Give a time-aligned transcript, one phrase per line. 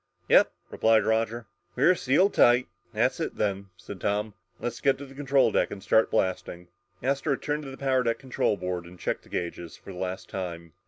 [0.29, 1.45] "Yep," replied Roger.
[1.75, 4.33] "We're sealed tight." "That's it, then," said Tom.
[4.59, 6.69] "Let's get to the control deck and start blasting!"
[7.03, 10.27] Astro turned to the power deck control board and checked the gauges for the last
[10.27, 10.73] time.